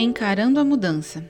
[0.00, 1.28] Encarando a mudança.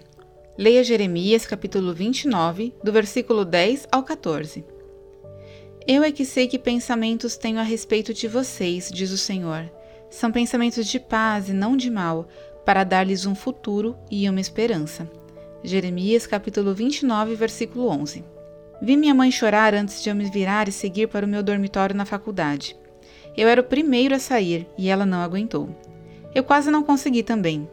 [0.59, 4.63] Leia Jeremias capítulo 29, do versículo 10 ao 14.
[5.87, 9.73] Eu é que sei que pensamentos tenho a respeito de vocês, diz o Senhor.
[10.11, 12.29] São pensamentos de paz e não de mal,
[12.67, 15.11] para dar-lhes um futuro e uma esperança.
[15.65, 18.23] Jeremias capítulo 29, versículo 11.
[18.83, 21.97] Vi minha mãe chorar antes de eu me virar e seguir para o meu dormitório
[21.97, 22.77] na faculdade.
[23.35, 25.75] Eu era o primeiro a sair e ela não aguentou.
[26.35, 27.67] Eu quase não consegui também.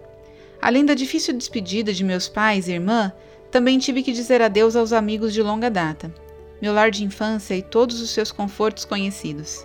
[0.65, 3.13] Além da difícil despedida de meus pais e irmã,
[3.51, 6.11] também tive que dizer adeus aos amigos de longa data,
[6.59, 9.63] meu lar de infância e todos os seus confortos conhecidos.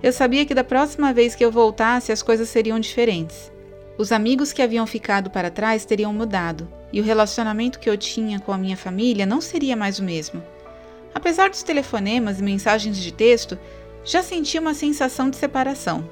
[0.00, 3.50] Eu sabia que da próxima vez que eu voltasse as coisas seriam diferentes.
[3.98, 8.38] Os amigos que haviam ficado para trás teriam mudado, e o relacionamento que eu tinha
[8.38, 10.40] com a minha família não seria mais o mesmo.
[11.12, 13.58] Apesar dos telefonemas e mensagens de texto,
[14.04, 16.08] já sentia uma sensação de separação.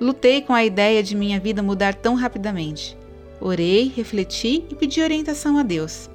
[0.00, 2.96] Lutei com a ideia de minha vida mudar tão rapidamente.
[3.40, 6.08] Orei, refleti e pedi orientação a Deus.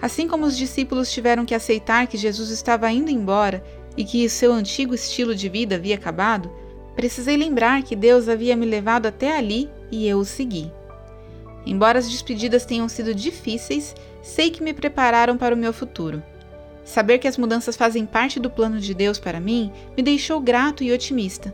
[0.00, 3.64] Assim como os discípulos tiveram que aceitar que Jesus estava indo embora
[3.96, 6.50] e que seu antigo estilo de vida havia acabado,
[6.94, 10.70] precisei lembrar que Deus havia me levado até ali e eu o segui.
[11.66, 16.22] Embora as despedidas tenham sido difíceis, sei que me prepararam para o meu futuro.
[16.84, 20.84] Saber que as mudanças fazem parte do plano de Deus para mim me deixou grato
[20.84, 21.52] e otimista.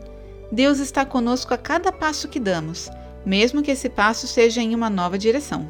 [0.51, 2.89] Deus está conosco a cada passo que damos
[3.25, 5.69] mesmo que esse passo seja em uma nova direção.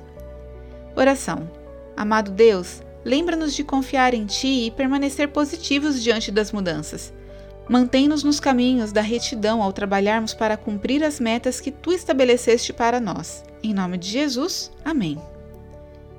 [0.96, 1.50] Oração.
[1.96, 7.14] Amado Deus, lembra-nos de confiar em Ti e permanecer positivos diante das mudanças.
[7.70, 13.00] Mantém-nos nos caminhos da retidão ao trabalharmos para cumprir as metas que Tu estabeleceste para
[13.00, 13.44] nós.
[13.64, 15.18] Em nome de Jesus, amém.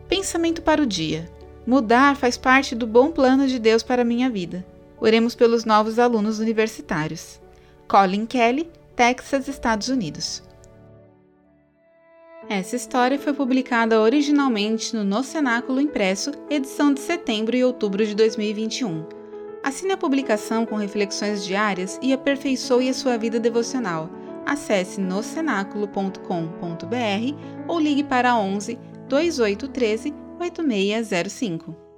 [0.09, 1.29] Pensamento para o dia.
[1.67, 4.65] Mudar faz parte do bom plano de Deus para a minha vida.
[5.01, 7.41] Oremos pelos novos alunos universitários.
[7.89, 10.43] Colin Kelly, Texas, Estados Unidos.
[12.49, 18.15] Essa história foi publicada originalmente no No Cenáculo Impresso, edição de setembro e outubro de
[18.15, 19.07] 2021.
[19.63, 24.11] Assine a publicação com reflexões diárias e aperfeiçoe a sua vida devocional.
[24.45, 28.77] Acesse nocenáculo.com.br ou ligue para 11
[29.09, 31.92] 2813 8605.